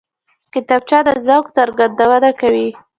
کتابچه 0.53 0.99
د 1.05 1.09
ذوق 1.25 1.45
څرګندونه 1.57 2.29
کوي 2.41 2.69